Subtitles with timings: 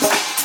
[0.00, 0.37] Bye.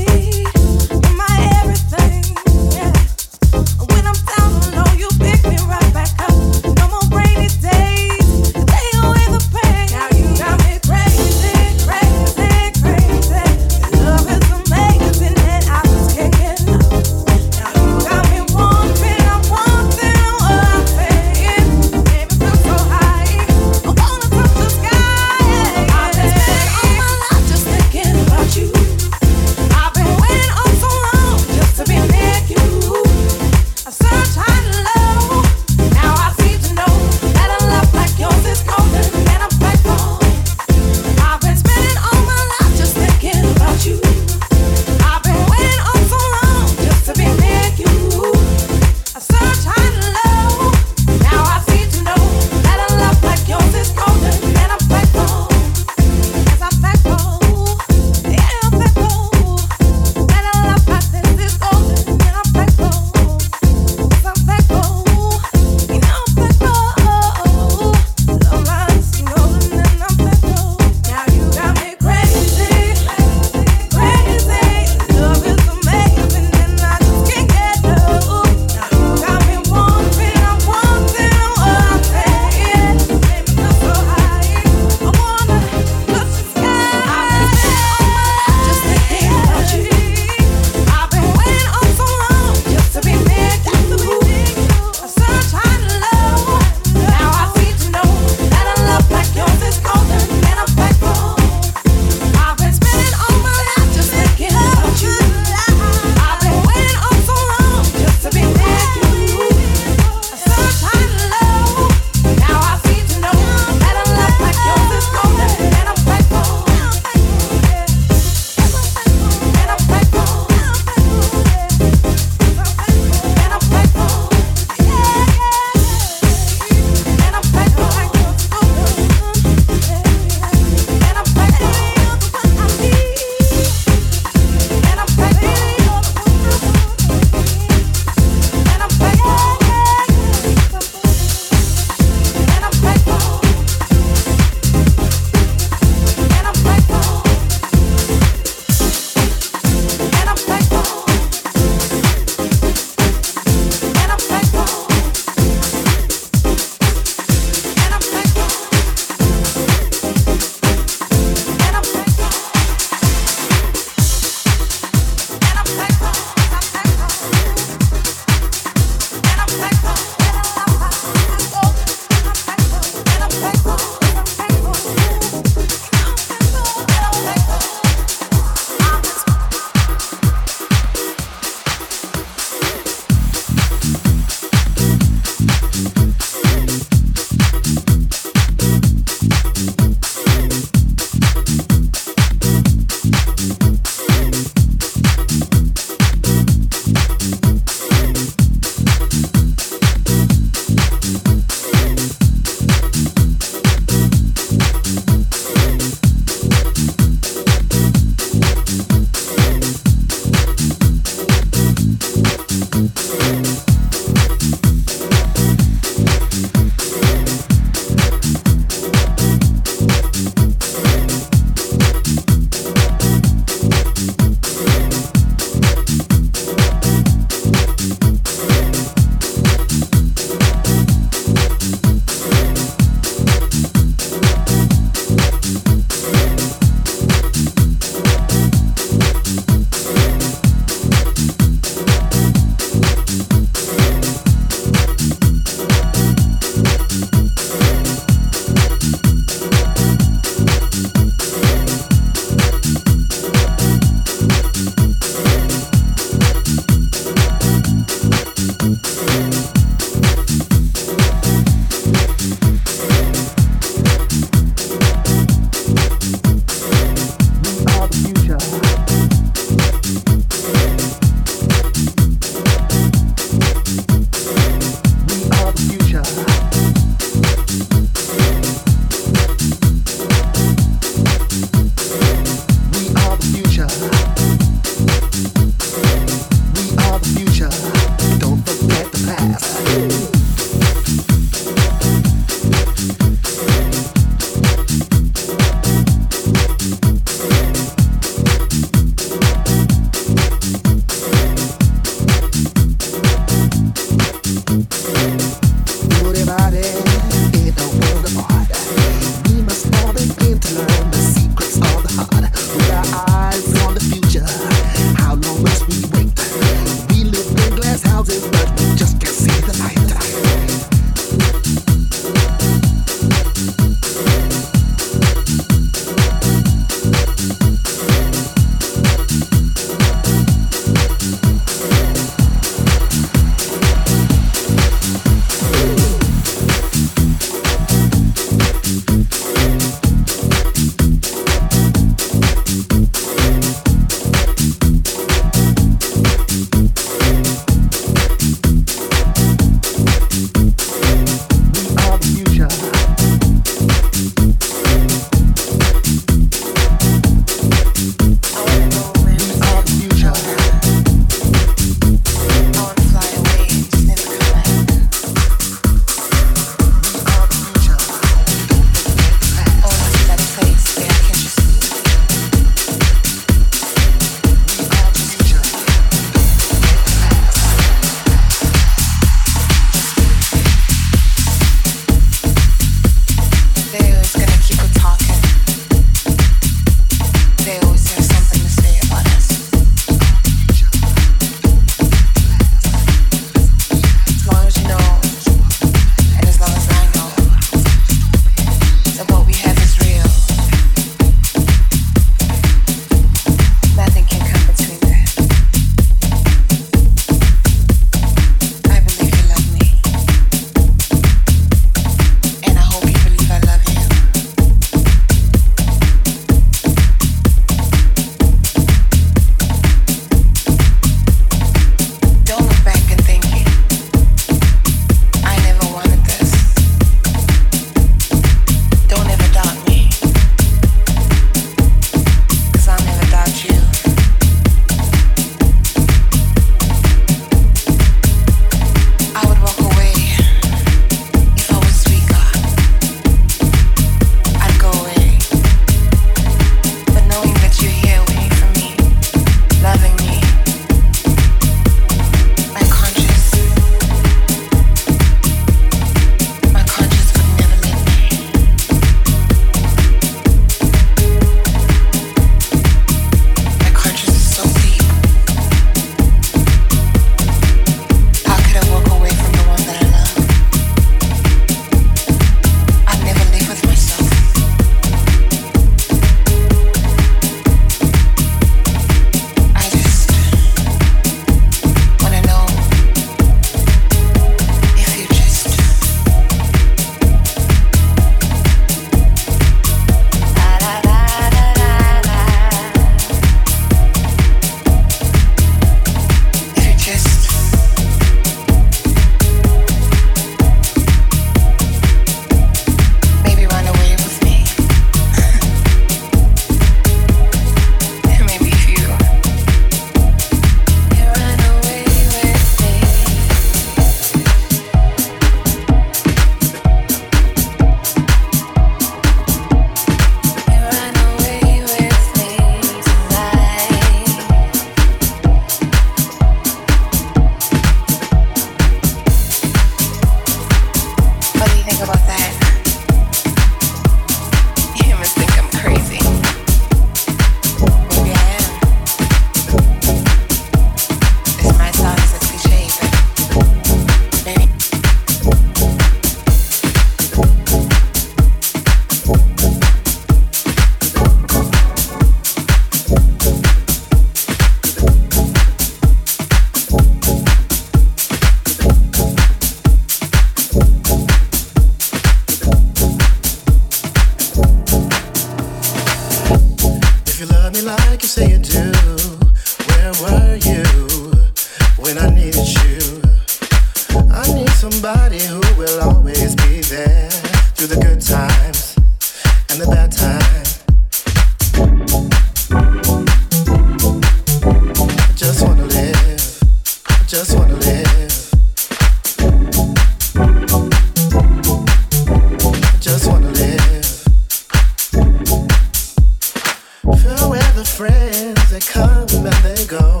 [597.60, 600.00] the friends that come and they go.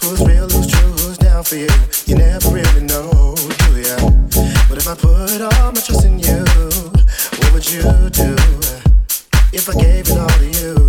[0.00, 1.68] Who's real, who's true, who's down for you?
[2.06, 3.96] You never really know, do ya?
[4.68, 6.44] But if I put all my trust in you,
[7.38, 8.36] what would you do?
[9.52, 10.79] If I gave it all to you?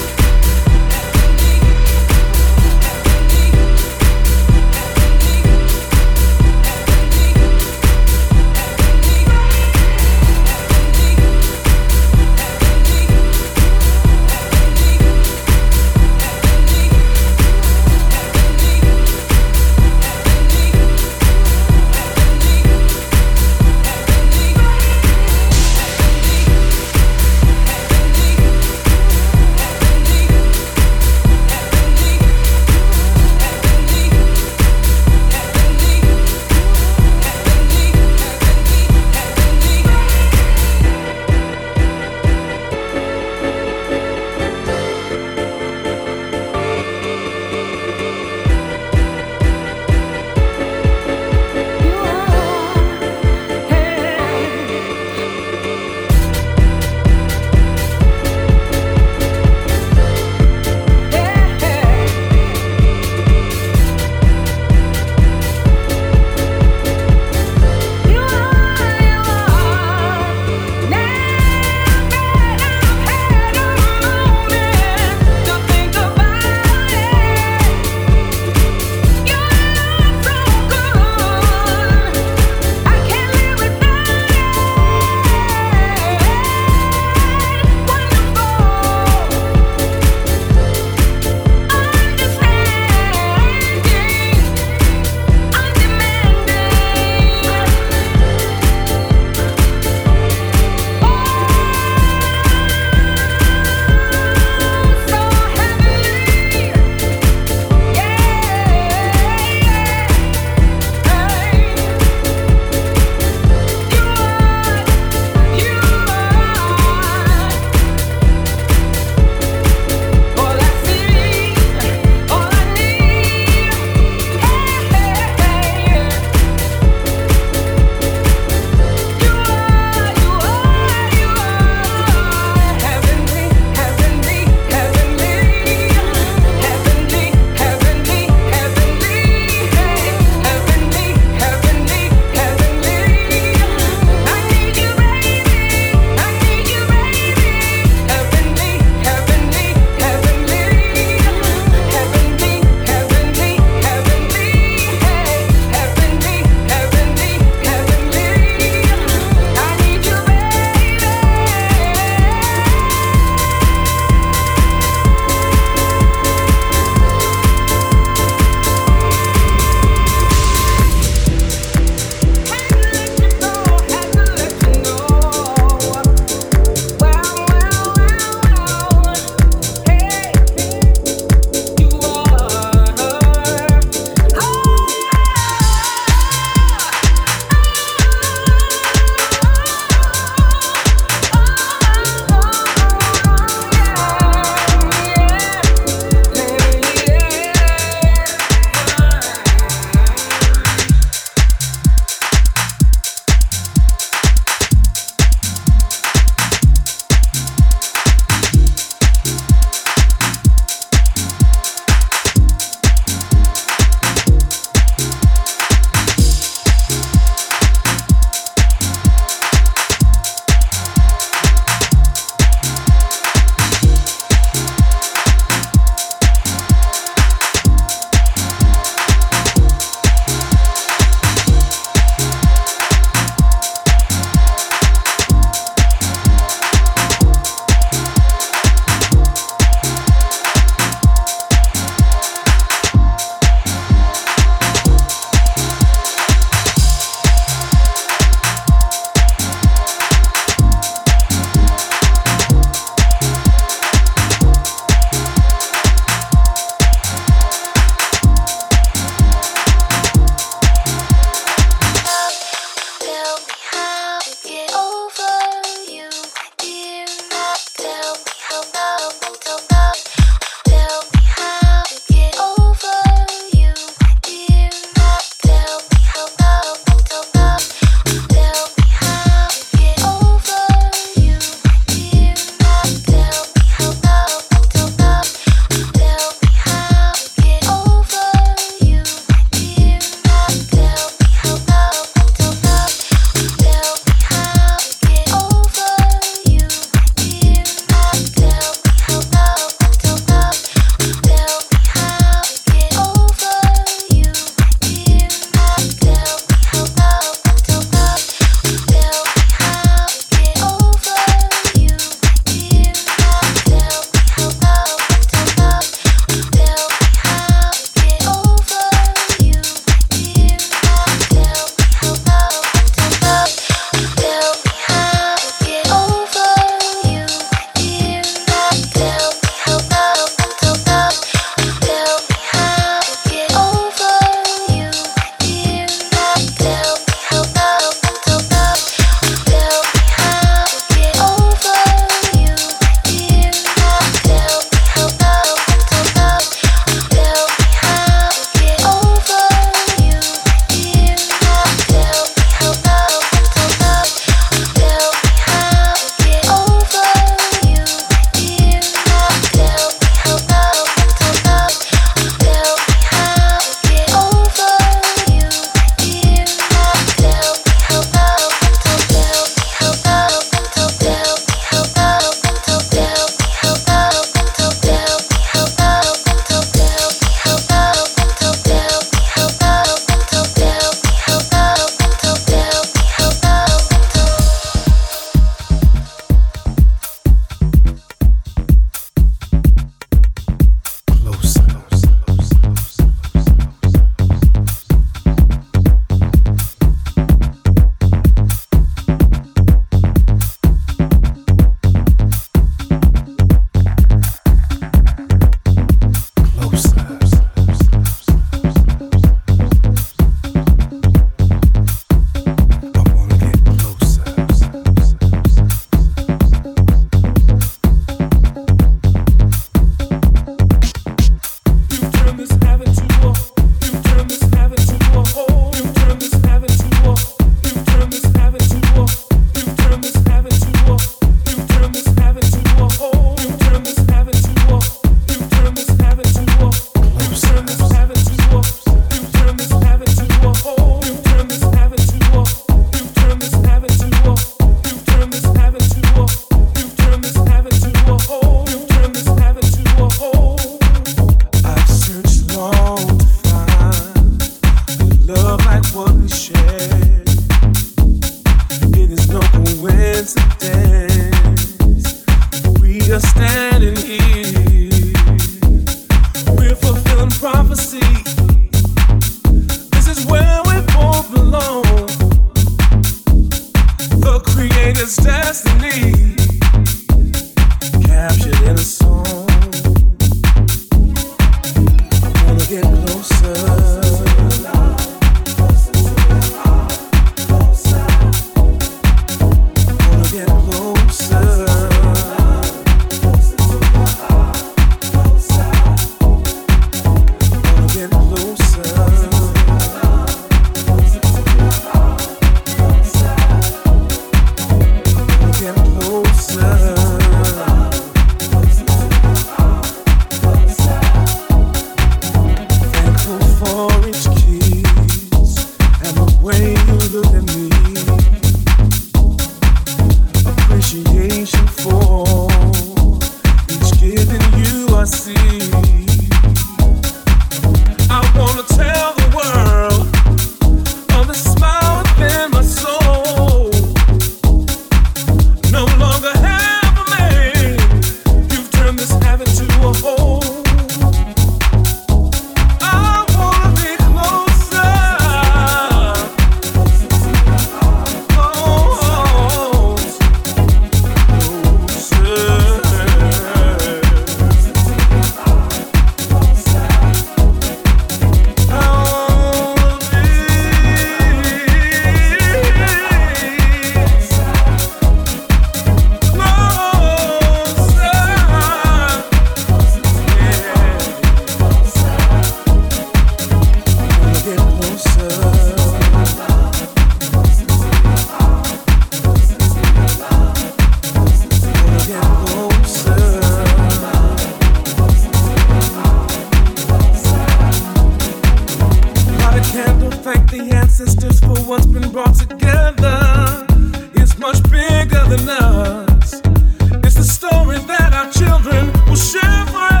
[599.21, 600.00] shivering.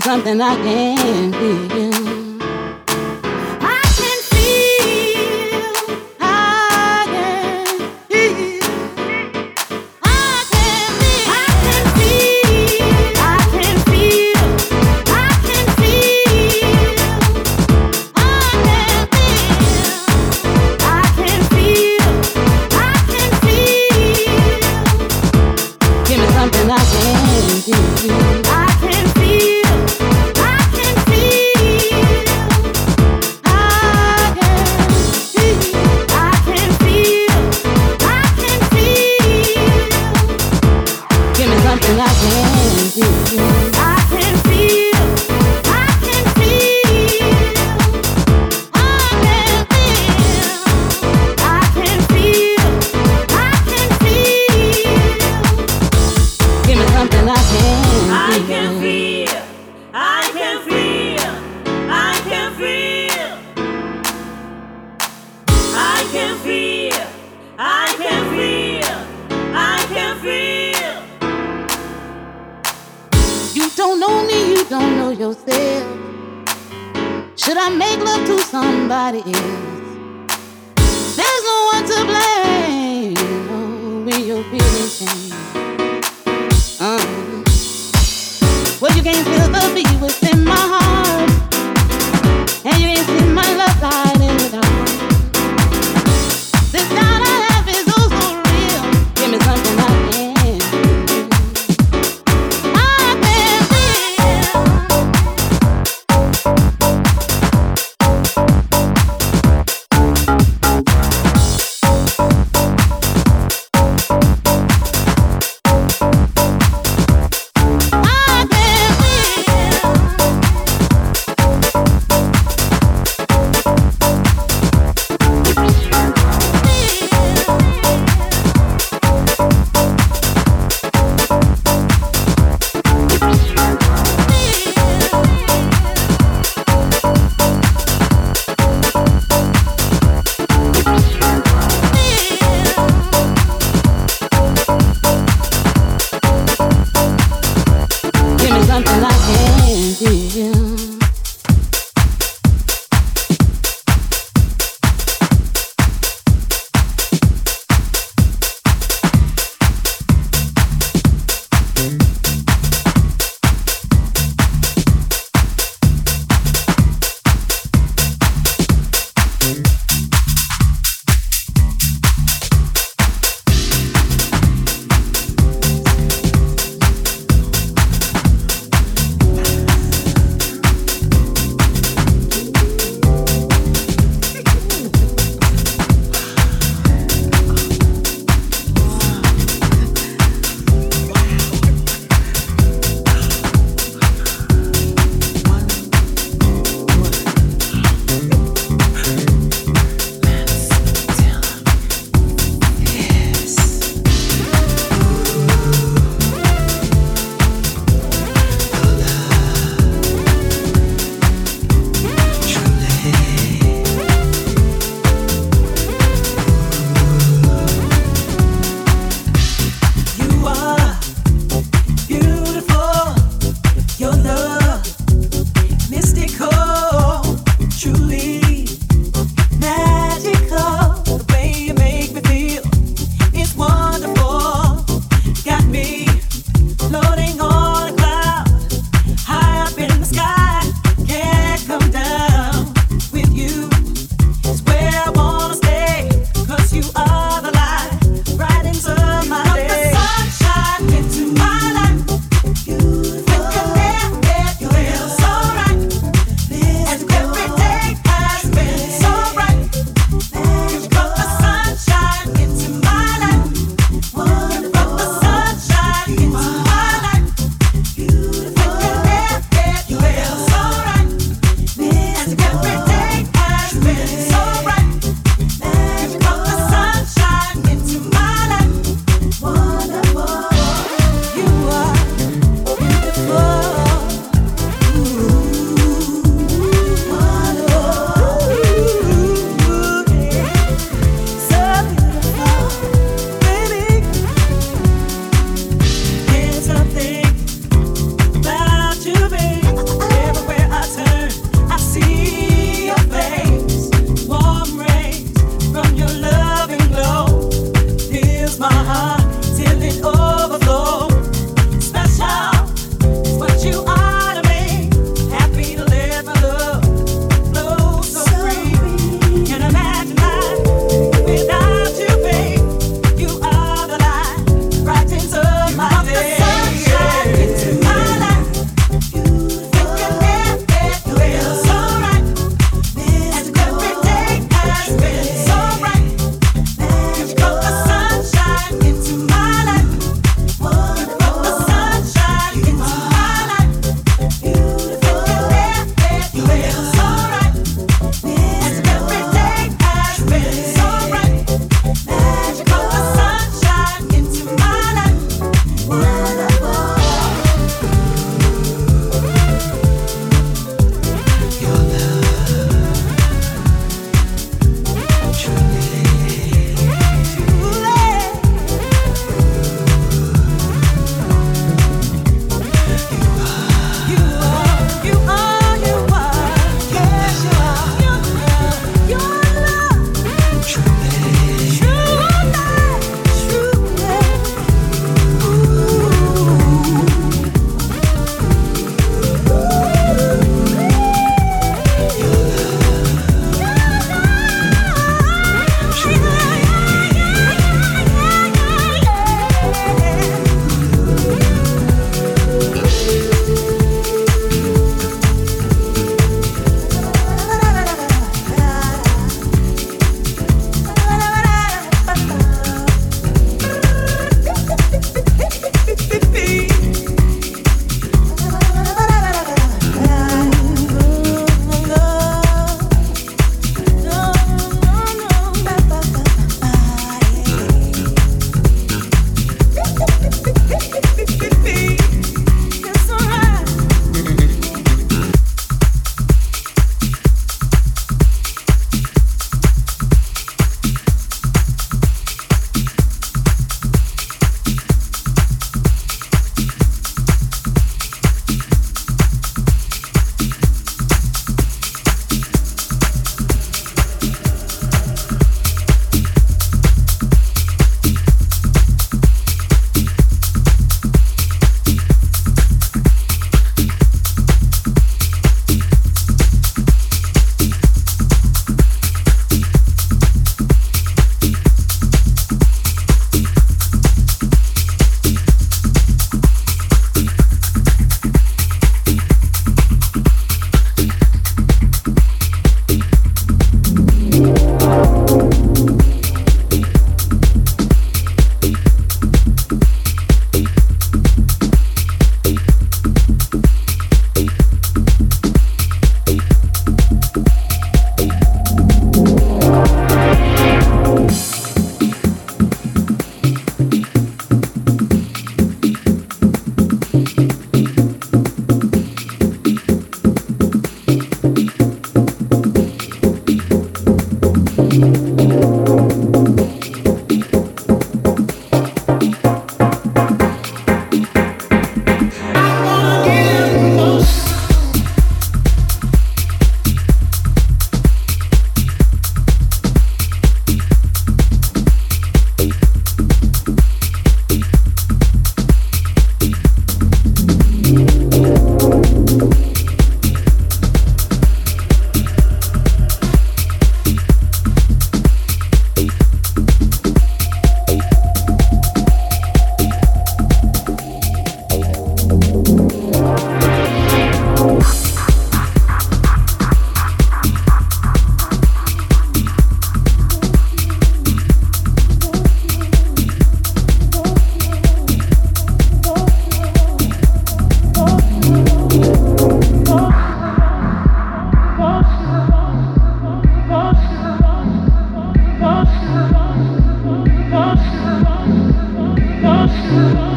[0.00, 1.89] Something I can't feel.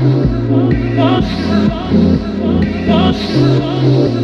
[0.04, 1.24] Thank
[4.18, 4.23] you.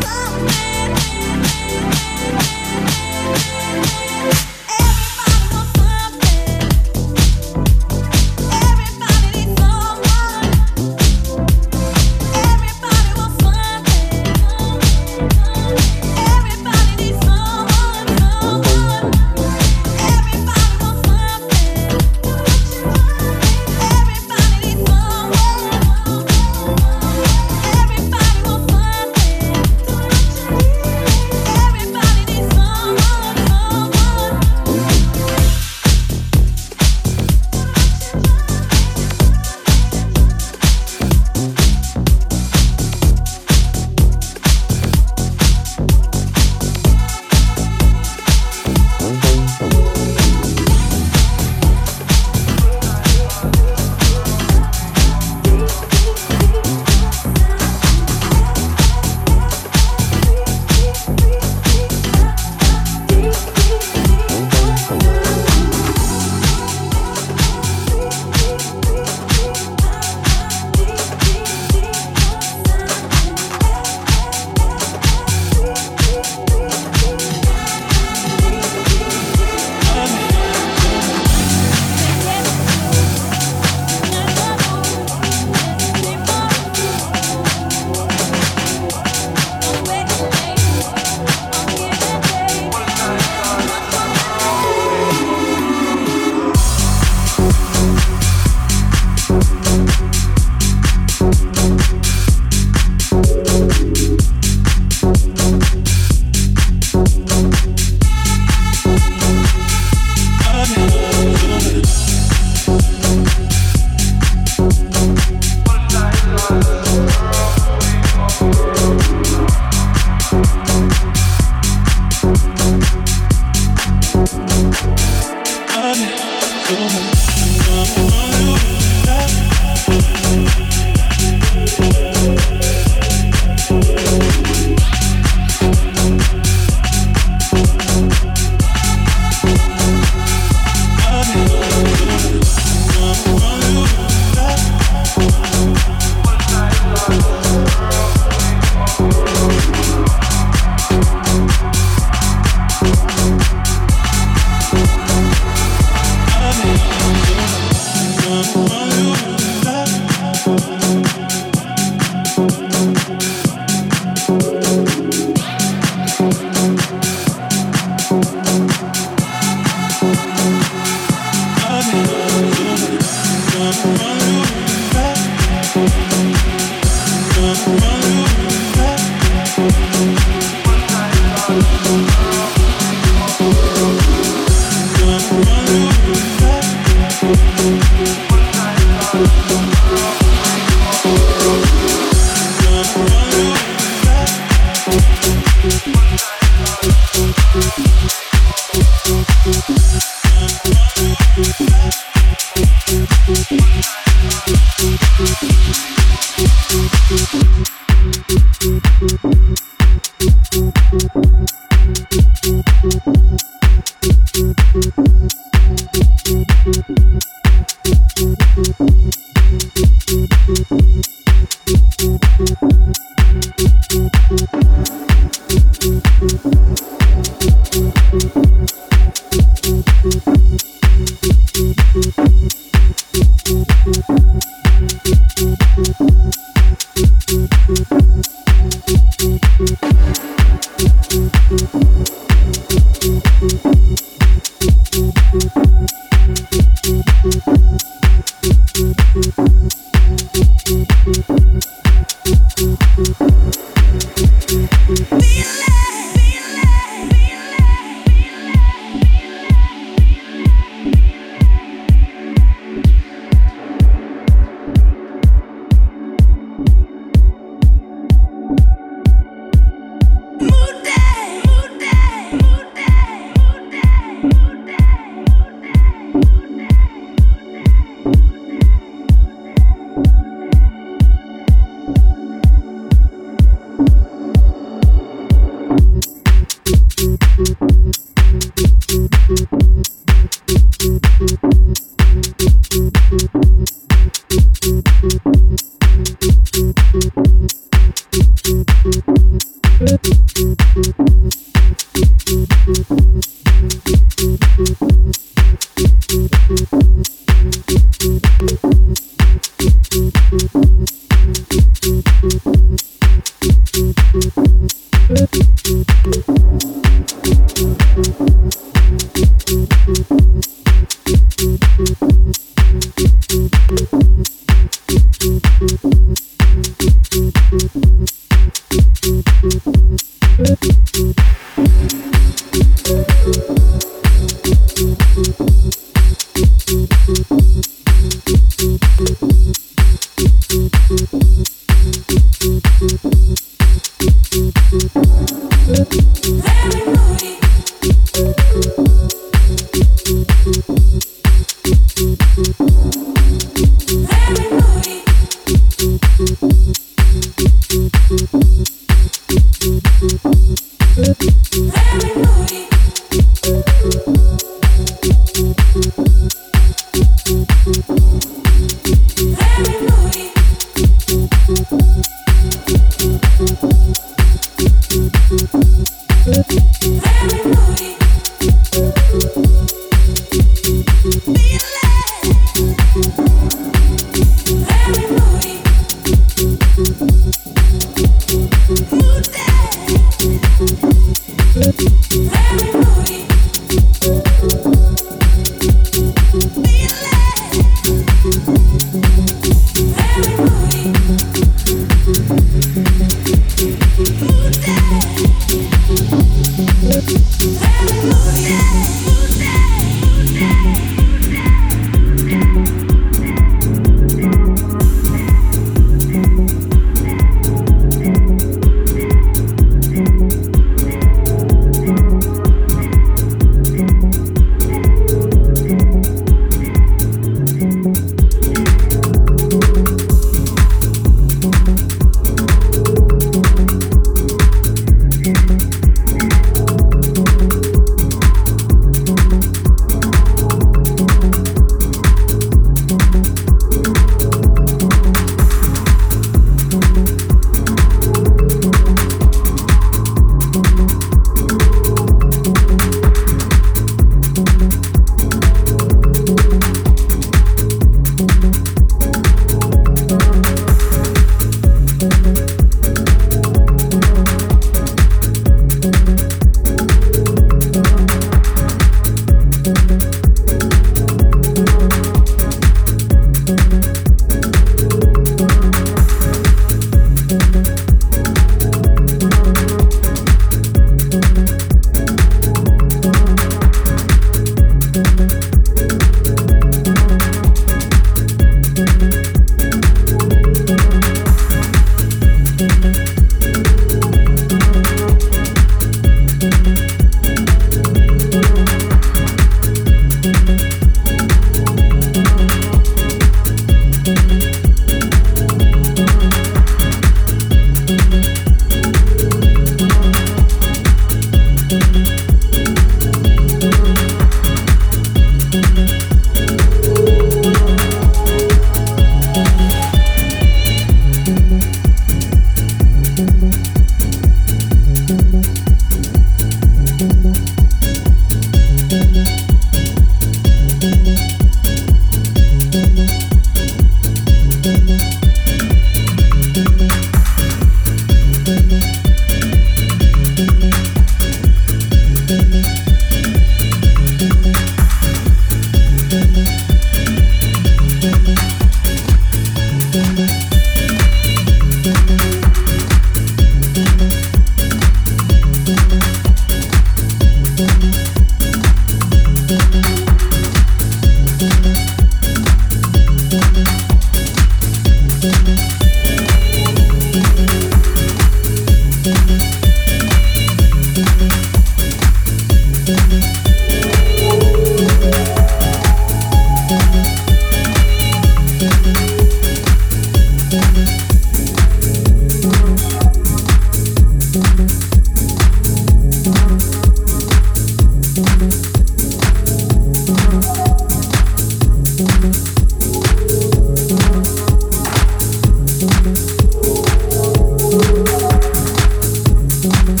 [599.63, 600.00] Me